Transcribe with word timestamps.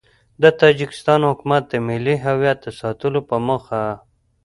د 0.41 0.43
تاجیکستان 0.59 1.19
حکومت 1.29 1.63
د 1.69 1.73
ملي 1.87 2.15
هویت 2.25 2.57
د 2.63 2.67
ساتلو 2.79 3.19
په 3.29 3.35
موخه 3.45 3.81